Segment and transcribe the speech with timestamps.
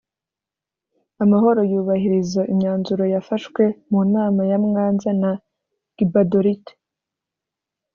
[1.23, 5.31] amahoro yubahiriza imyanzuro y'afashwe mu manama ya mwanza na
[5.97, 6.73] gbadolite.